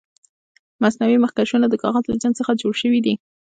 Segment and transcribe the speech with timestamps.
[0.83, 3.13] مصنوعي مخکشونه د کاغذ له جنس څخه جوړ شوي دي.